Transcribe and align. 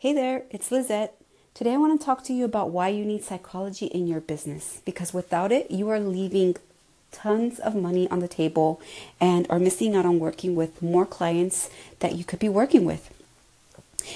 Hey 0.00 0.12
there, 0.12 0.44
it's 0.50 0.70
Lizette. 0.70 1.20
Today 1.54 1.74
I 1.74 1.76
want 1.76 2.00
to 2.00 2.04
talk 2.04 2.22
to 2.26 2.32
you 2.32 2.44
about 2.44 2.70
why 2.70 2.86
you 2.86 3.04
need 3.04 3.24
psychology 3.24 3.86
in 3.86 4.06
your 4.06 4.20
business 4.20 4.80
because 4.84 5.12
without 5.12 5.50
it, 5.50 5.72
you 5.72 5.88
are 5.88 5.98
leaving 5.98 6.54
tons 7.10 7.58
of 7.58 7.74
money 7.74 8.08
on 8.08 8.20
the 8.20 8.28
table 8.28 8.80
and 9.20 9.44
are 9.50 9.58
missing 9.58 9.96
out 9.96 10.06
on 10.06 10.20
working 10.20 10.54
with 10.54 10.80
more 10.80 11.04
clients 11.04 11.68
that 11.98 12.14
you 12.14 12.22
could 12.22 12.38
be 12.38 12.48
working 12.48 12.84
with. 12.84 13.12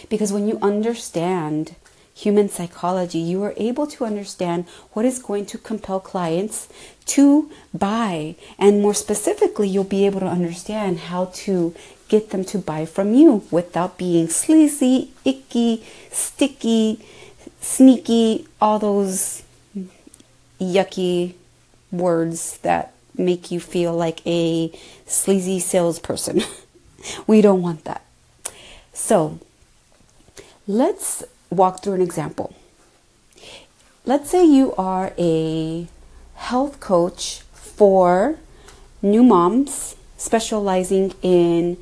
Because 0.09 0.33
when 0.33 0.47
you 0.47 0.61
understand 0.63 1.75
human 2.15 2.49
psychology, 2.49 3.19
you 3.19 3.43
are 3.43 3.55
able 3.57 3.89
to 3.89 4.05
understand 4.05 4.67
what 4.93 5.05
is 5.05 5.19
going 5.19 5.47
to 5.47 5.59
compel 5.59 5.99
clients 5.99 6.69
to 7.07 7.51
buy. 7.75 8.37
And 8.57 8.81
more 8.81 8.95
specifically, 8.95 9.69
you'll 9.69 9.83
be 9.83 10.07
able 10.07 10.21
to 10.21 10.27
understand 10.27 11.01
how 11.11 11.33
to 11.43 11.75
get 12.13 12.29
them 12.29 12.45
to 12.45 12.59
buy 12.59 12.85
from 12.85 13.15
you 13.15 13.43
without 13.51 13.97
being 13.97 14.29
sleazy, 14.29 15.11
icky, 15.25 15.83
sticky, 16.11 17.01
sneaky, 17.59 18.47
all 18.61 18.79
those 18.79 19.43
yucky 20.61 21.33
words 21.91 22.59
that 22.59 22.93
make 23.17 23.51
you 23.51 23.59
feel 23.59 23.95
like 23.95 24.21
a 24.27 24.71
sleazy 25.07 25.59
salesperson. 25.59 26.43
we 27.27 27.41
don't 27.41 27.63
want 27.63 27.83
that. 27.85 28.05
So, 28.93 29.39
let's 30.67 31.25
walk 31.49 31.83
through 31.83 31.95
an 31.95 32.03
example. 32.03 32.55
Let's 34.05 34.29
say 34.29 34.45
you 34.45 34.75
are 34.75 35.15
a 35.17 35.87
health 36.35 36.79
coach 36.79 37.41
for 37.55 38.37
new 39.01 39.23
moms 39.23 39.97
specializing 40.19 41.15
in 41.23 41.79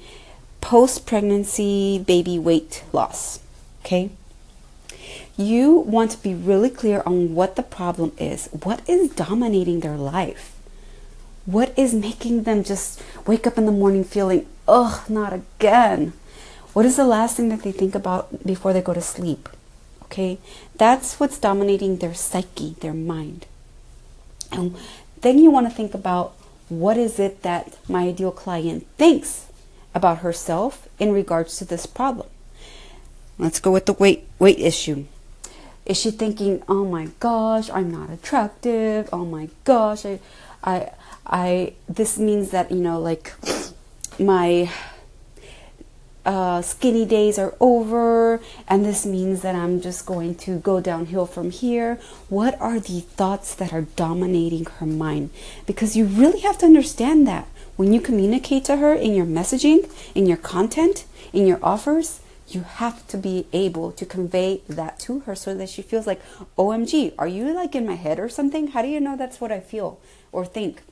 post 0.61 1.07
pregnancy 1.07 1.99
baby 1.99 2.39
weight 2.39 2.85
loss. 2.93 3.41
Okay? 3.85 4.11
You 5.37 5.71
want 5.73 6.11
to 6.13 6.23
be 6.23 6.35
really 6.35 6.71
clear 6.71 7.03
on 7.07 7.35
what 7.35 7.57
the 7.57 7.63
problem 7.63 8.13
is. 8.19 8.49
What 8.53 8.87
is 8.89 9.11
dominating 9.11 9.81
their 9.81 9.97
life? 9.97 10.55
What 11.47 11.73
is 11.79 11.95
making 11.95 12.43
them 12.43 12.63
just 12.63 13.03
wake 13.27 13.47
up 13.47 13.57
in 13.57 13.67
the 13.67 13.73
morning 13.73 14.05
feeling, 14.05 14.47
ugh, 14.69 15.09
not 15.09 15.33
again? 15.33 16.13
What 16.73 16.85
is 16.87 16.97
the 16.97 17.07
last 17.07 17.37
thing 17.37 17.49
that 17.49 17.63
they 17.63 17.73
think 17.73 17.95
about 17.95 18.47
before 18.47 18.73
they 18.73 18.83
go 18.83 18.95
to 18.95 19.01
sleep? 19.01 19.49
Okay? 20.05 20.39
That's 20.77 21.19
what's 21.19 21.39
dominating 21.39 21.97
their 21.97 22.15
psyche, 22.15 22.77
their 22.81 22.95
mind. 22.95 23.47
And 24.53 24.77
then 25.23 25.39
you 25.39 25.51
want 25.51 25.69
to 25.69 25.75
think 25.75 25.95
about 25.95 26.35
what 26.69 26.97
is 26.97 27.19
it 27.19 27.43
that 27.43 27.77
my 27.89 28.09
ideal 28.09 28.31
client 28.31 28.87
thinks 28.97 29.47
about 29.95 30.19
herself 30.19 30.89
in 30.99 31.13
regards 31.13 31.57
to 31.59 31.65
this 31.65 31.87
problem. 31.87 32.29
Let's 33.39 33.61
go 33.61 33.71
with 33.71 33.87
the 33.87 33.95
weight 33.95 34.27
weight 34.39 34.59
issue. 34.59 35.07
Is 35.87 35.99
she 35.99 36.11
thinking, 36.11 36.63
"Oh 36.69 36.85
my 36.85 37.09
gosh, 37.19 37.71
I'm 37.71 37.91
not 37.91 38.11
attractive. 38.11 39.09
Oh 39.13 39.25
my 39.25 39.49
gosh, 39.65 40.05
I 40.05 40.21
I 40.63 40.91
I 41.27 41.73
this 41.89 42.19
means 42.19 42.51
that, 42.51 42.71
you 42.71 42.81
know, 42.81 42.99
like 43.01 43.33
my 44.19 44.71
uh, 46.27 46.61
skinny 46.61 47.07
days 47.07 47.39
are 47.39 47.55
over 47.61 48.41
and 48.69 48.85
this 48.85 49.07
means 49.07 49.43
that 49.43 49.55
I'm 49.55 49.81
just 49.81 50.05
going 50.05 50.35
to 50.37 50.59
go 50.59 50.81
downhill 50.81 51.27
from 51.27 51.51
here. 51.51 51.99
What 52.29 52.61
are 52.61 52.79
the 52.79 53.01
thoughts 53.01 53.55
that 53.55 53.73
are 53.73 53.83
dominating 53.83 54.67
her 54.67 54.87
mind? 54.87 55.31
Because 55.67 55.97
you 55.97 56.05
really 56.05 56.41
have 56.41 56.59
to 56.59 56.67
understand 56.67 57.27
that 57.27 57.49
when 57.81 57.95
you 57.95 58.01
communicate 58.03 58.63
to 58.63 58.77
her 58.77 58.93
in 58.93 59.15
your 59.15 59.25
messaging, 59.25 59.91
in 60.15 60.27
your 60.27 60.37
content, 60.37 61.07
in 61.33 61.47
your 61.47 61.59
offers, 61.63 62.21
you 62.47 62.61
have 62.61 63.07
to 63.07 63.17
be 63.17 63.47
able 63.55 63.91
to 63.91 64.05
convey 64.05 64.61
that 64.69 64.99
to 64.99 65.21
her 65.21 65.35
so 65.35 65.55
that 65.55 65.71
she 65.71 65.81
feels 65.81 66.07
like, 66.07 66.21
OMG, 66.59 67.15
are 67.19 67.27
you 67.27 67.55
like 67.55 67.75
in 67.75 67.87
my 67.87 67.95
head 67.95 68.21
or 68.21 68.29
something? 68.29 68.67
How 68.73 68.83
do 68.83 68.89
you 68.89 69.01
know 69.01 69.17
that's 69.17 69.41
what 69.41 69.51
I 69.51 69.61
feel 69.61 69.99
or 70.31 70.45
think? 70.45 70.83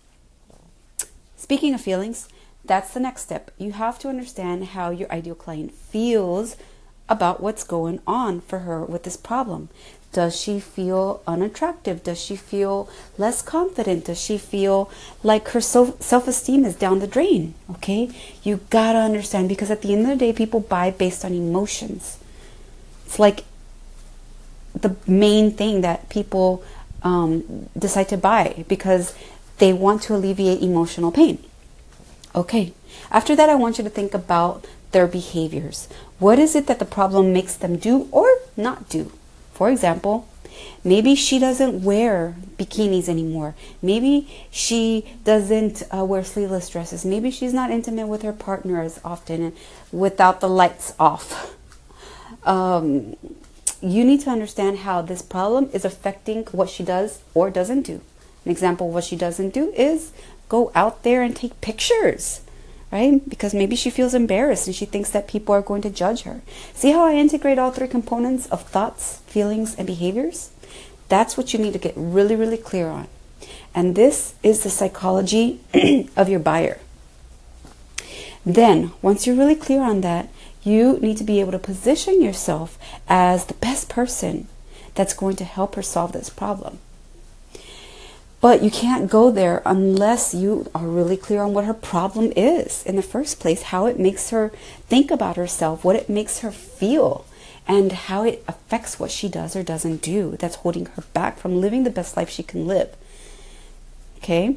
Speaking 1.37 1.75
of 1.75 1.83
feelings, 1.83 2.27
that's 2.65 2.95
the 2.95 3.01
next 3.01 3.21
step. 3.21 3.51
You 3.59 3.73
have 3.73 3.99
to 3.99 4.09
understand 4.09 4.69
how 4.69 4.89
your 4.89 5.13
ideal 5.13 5.35
client 5.35 5.75
feels 5.75 6.57
about 7.07 7.43
what's 7.43 7.65
going 7.65 8.01
on 8.07 8.41
for 8.41 8.61
her 8.61 8.83
with 8.83 9.03
this 9.03 9.19
problem. 9.19 9.69
Does 10.13 10.41
she 10.41 10.59
feel 10.59 11.23
unattractive? 11.27 12.03
Does 12.03 12.19
she 12.21 12.35
feel 12.35 12.89
less 13.19 13.43
confident? 13.43 14.07
Does 14.07 14.21
she 14.21 14.39
feel 14.39 14.91
like 15.23 15.49
her 15.49 15.61
self 15.61 16.27
esteem 16.27 16.65
is 16.65 16.75
down 16.75 17.01
the 17.01 17.07
drain? 17.07 17.55
Okay? 17.71 18.11
You 18.43 18.61
gotta 18.71 18.99
understand 18.99 19.49
because 19.49 19.71
at 19.71 19.83
the 19.83 19.93
end 19.93 20.03
of 20.03 20.09
the 20.09 20.17
day, 20.17 20.33
people 20.33 20.61
buy 20.61 20.91
based 20.91 21.25
on 21.25 21.35
emotions. 21.35 22.19
It's 23.05 23.19
like 23.19 23.45
the 24.75 24.97
main 25.07 25.53
thing 25.53 25.83
that 25.83 26.09
people 26.09 26.63
um, 27.03 27.69
decide 27.79 28.09
to 28.09 28.17
buy 28.17 28.65
because 28.69 29.15
they 29.59 29.73
want 29.73 30.03
to 30.03 30.15
alleviate 30.15 30.63
emotional 30.63 31.13
pain. 31.13 31.39
Okay. 32.35 32.73
After 33.11 33.37
that, 33.37 33.49
I 33.49 33.55
want 33.55 33.79
you 33.79 33.85
to 33.85 33.91
think 33.91 34.15
about 34.15 34.67
their 34.93 35.07
behaviors. 35.07 35.89
What 36.19 36.39
is 36.39 36.55
it 36.55 36.67
that 36.67 36.79
the 36.79 36.85
problem 36.85 37.33
makes 37.33 37.57
them 37.57 37.77
do 37.77 38.09
or 38.11 38.27
not 38.57 38.89
do? 38.89 39.13
For 39.59 39.69
example, 39.71 40.29
maybe 40.85 41.17
she 41.17 41.41
doesn't 41.41 41.83
wear 41.83 42.37
bikinis 42.57 43.09
anymore. 43.09 43.57
Maybe 43.83 44.29
she 44.53 45.17
doesn't 45.25 45.83
uh, 45.93 46.05
wear 46.05 46.23
sleeveless 46.23 46.69
dresses. 46.69 47.05
Maybe 47.05 47.33
she's 47.33 47.53
not 47.53 47.73
intimate 47.73 48.07
with 48.07 48.23
her 48.23 48.33
partner 48.33 48.81
as 48.81 49.01
often 49.05 49.53
without 49.91 50.41
the 50.41 50.49
lights 50.49 50.95
off. 51.01 51.57
Um, 52.45 53.17
you 53.81 54.05
need 54.05 54.21
to 54.21 54.31
understand 54.31 54.79
how 54.87 55.03
this 55.03 55.23
problem 55.23 55.71
is 55.73 55.85
affecting 55.85 56.45
what 56.53 56.71
she 56.71 56.85
does 56.85 57.21
or 57.35 57.51
doesn't 57.51 57.83
do. 57.83 58.01
An 58.45 58.53
example 58.53 58.87
of 58.87 58.95
what 58.95 59.03
she 59.03 59.17
doesn't 59.17 59.51
do 59.51 59.73
is 59.73 60.13
go 60.49 60.71
out 60.77 61.03
there 61.03 61.21
and 61.21 61.35
take 61.35 61.61
pictures, 61.61 62.43
right? 62.91 63.27
Because 63.29 63.55
maybe 63.55 63.77
she 63.77 63.91
feels 63.91 64.15
embarrassed 64.15 64.67
and 64.67 64.75
she 64.75 64.85
thinks 64.85 65.11
that 65.11 65.29
people 65.29 65.55
are 65.55 65.63
going 65.63 65.83
to 65.83 65.91
judge 65.91 66.23
her. 66.23 66.41
See 66.75 66.93
how 66.93 67.05
I 67.05 67.15
integrate 67.15 67.59
all 67.59 67.71
three 67.71 67.89
components 67.89 68.47
of 68.47 68.63
thoughts, 68.63 69.19
feelings, 69.27 69.75
and 69.75 69.87
behaviors? 69.87 70.51
That's 71.09 71.37
what 71.37 71.53
you 71.53 71.59
need 71.59 71.73
to 71.73 71.79
get 71.79 71.95
really, 71.97 72.37
really 72.37 72.57
clear 72.57 72.89
on. 72.89 73.09
And 73.75 73.95
this 73.95 74.35
is 74.43 74.63
the 74.63 74.71
psychology 74.71 75.61
of 76.17 76.29
your 76.29 76.41
buyer. 76.41 76.79
Then, 78.45 78.93
once 79.03 79.27
you're 79.27 79.37
really 79.37 79.55
clear 79.55 79.83
on 79.83 80.01
that, 80.03 80.29
you 80.63 80.99
need 81.01 81.17
to 81.19 81.25
be 81.25 81.41
able 81.41 81.53
to 81.53 81.59
position 81.59 82.23
yourself 82.23 82.79
as 83.09 83.47
the 83.47 83.55
best 83.55 83.89
person 83.89 84.49
that's 84.95 85.15
going 85.15 85.37
to 85.37 85.45
help 85.45 85.75
her 85.75 85.83
solve 85.83 86.13
this 86.13 86.31
problem. 86.31 86.79
But 88.41 88.63
you 88.63 88.71
can't 88.71 89.11
go 89.11 89.31
there 89.31 89.63
unless 89.67 90.33
you 90.33 90.71
are 90.75 90.87
really 90.87 91.17
clear 91.17 91.43
on 91.43 91.55
what 91.55 91.65
her 91.65 91.75
problem 91.75 92.33
is 92.37 92.85
in 92.85 92.95
the 92.95 93.03
first 93.03 93.41
place, 93.41 93.63
how 93.63 93.87
it 93.87 93.99
makes 93.99 94.31
her 94.31 94.51
think 94.89 95.11
about 95.11 95.37
herself, 95.37 95.85
what 95.85 95.97
it 95.97 96.09
makes 96.09 96.39
her 96.41 96.53
feel, 96.53 97.25
and 97.67 97.91
how 97.91 98.23
it 98.23 98.45
affects 98.47 99.01
what 99.01 99.11
she 99.11 99.29
does 99.29 99.57
or 99.57 99.65
doesn't 99.65 100.03
do 100.03 100.37
that's 100.39 100.57
holding 100.57 100.87
her 100.87 101.03
back 101.13 101.39
from 101.39 101.61
living 101.61 101.83
the 101.83 101.91
best 101.91 102.17
life 102.17 102.31
she 102.31 102.45
can 102.45 102.67
live. 102.67 102.95
Okay? 104.19 104.57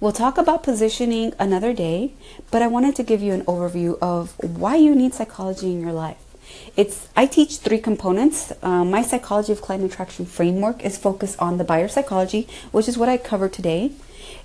We'll 0.00 0.12
talk 0.12 0.38
about 0.38 0.62
positioning 0.62 1.34
another 1.38 1.72
day, 1.72 2.12
but 2.50 2.62
I 2.62 2.66
wanted 2.66 2.96
to 2.96 3.02
give 3.02 3.22
you 3.22 3.32
an 3.32 3.44
overview 3.44 3.98
of 4.00 4.38
why 4.38 4.76
you 4.76 4.94
need 4.94 5.12
psychology 5.14 5.70
in 5.70 5.80
your 5.80 5.92
life. 5.92 6.23
It's 6.76 7.08
I 7.16 7.26
teach 7.26 7.58
three 7.58 7.78
components. 7.78 8.52
Um, 8.62 8.90
my 8.90 9.02
psychology 9.02 9.52
of 9.52 9.62
client 9.62 9.84
attraction 9.84 10.26
framework 10.26 10.84
is 10.84 10.98
focused 10.98 11.38
on 11.40 11.58
the 11.58 11.64
buyer 11.64 11.88
psychology, 11.88 12.48
which 12.72 12.88
is 12.88 12.98
what 12.98 13.08
I 13.08 13.16
cover 13.16 13.48
today. 13.48 13.92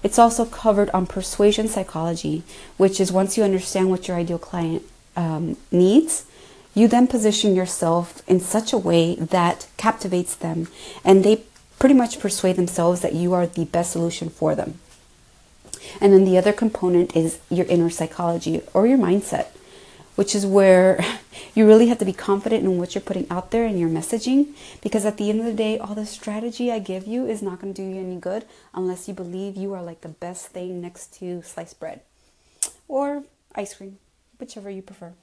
It's 0.03 0.19
also 0.19 0.45
covered 0.45 0.89
on 0.91 1.07
persuasion 1.07 1.67
psychology, 1.67 2.43
which 2.77 2.99
is 2.99 3.11
once 3.11 3.38
you 3.38 3.43
understand 3.43 3.89
what 3.89 4.07
your 4.07 4.17
ideal 4.17 4.38
client 4.38 4.83
um, 5.15 5.57
needs, 5.71 6.25
you 6.73 6.88
then 6.88 7.07
position 7.07 7.56
yourself 7.56 8.21
in 8.27 8.39
such 8.39 8.71
a 8.71 8.77
way 8.77 9.15
that 9.15 9.68
captivates 9.77 10.35
them, 10.35 10.68
and 11.03 11.24
they 11.24 11.44
pretty 11.79 11.95
much 11.95 12.19
persuade 12.19 12.56
themselves 12.56 13.01
that 13.01 13.13
you 13.13 13.33
are 13.33 13.47
the 13.47 13.65
best 13.65 13.91
solution 13.91 14.29
for 14.29 14.56
them. 14.56 14.79
And 16.00 16.13
then 16.13 16.25
the 16.25 16.38
other 16.38 16.53
component 16.53 17.15
is 17.15 17.39
your 17.50 17.65
inner 17.65 17.89
psychology 17.89 18.62
or 18.74 18.85
your 18.85 18.97
mindset 18.97 19.47
which 20.19 20.36
is 20.36 20.45
where 20.45 21.00
you 21.56 21.66
really 21.66 21.88
have 21.88 21.98
to 21.98 22.04
be 22.04 22.12
confident 22.12 22.62
in 22.62 22.77
what 22.77 22.94
you're 22.94 23.01
putting 23.01 23.25
out 23.31 23.51
there 23.51 23.66
in 23.66 23.77
your 23.77 23.88
messaging. 23.88 24.54
Because 24.81 25.06
at 25.06 25.16
the 25.16 25.30
end 25.30 25.39
of 25.39 25.45
the 25.45 25.54
day, 25.54 25.80
all 25.80 25.95
the 25.95 26.06
strategy 26.06 26.69
I 26.69 26.80
give 26.80 27.07
you 27.07 27.25
is 27.25 27.42
not 27.42 27.62
going 27.62 27.74
to 27.74 27.81
do 27.81 27.88
you 27.88 28.01
any 28.01 28.19
good 28.19 28.44
unless 28.74 29.07
you 29.07 29.13
believe 29.13 29.56
you 29.56 29.74
are 29.74 29.81
like 29.81 30.01
the 30.01 30.10
best 30.10 30.48
thing 30.48 30.81
next 30.81 31.13
to 31.19 31.42
sliced 31.42 31.80
bread 31.80 32.01
or 32.89 33.24
ice 33.56 33.75
cream, 33.75 33.98
whichever 34.42 34.69
you 34.69 34.81
prefer. 34.81 35.13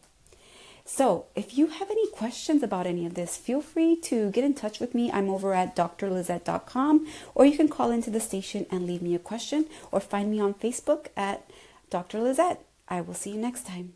So, 0.86 1.26
if 1.34 1.58
you 1.58 1.66
have 1.66 1.90
any 1.90 2.08
questions 2.12 2.62
about 2.62 2.86
any 2.86 3.04
of 3.04 3.16
this, 3.16 3.36
feel 3.36 3.60
free 3.60 3.96
to 4.08 4.30
get 4.30 4.44
in 4.44 4.54
touch 4.54 4.80
with 4.80 4.94
me. 4.94 5.12
I'm 5.12 5.28
over 5.28 5.52
at 5.52 5.76
drlizette.com, 5.76 7.06
or 7.34 7.44
you 7.44 7.58
can 7.58 7.68
call 7.68 7.90
into 7.90 8.08
the 8.08 8.20
station 8.20 8.64
and 8.70 8.86
leave 8.86 9.02
me 9.02 9.14
a 9.14 9.18
question, 9.18 9.66
or 9.92 10.00
find 10.00 10.30
me 10.30 10.40
on 10.40 10.54
Facebook 10.54 11.08
at 11.18 11.50
Dr. 11.90 12.22
Lizette. 12.22 12.64
I 12.88 13.02
will 13.02 13.12
see 13.12 13.32
you 13.32 13.38
next 13.38 13.66
time. 13.66 13.92